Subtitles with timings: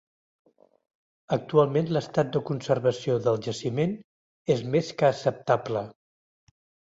[1.35, 3.93] Actualment l’estat de conservació del jaciment
[4.57, 5.85] és més que acceptable.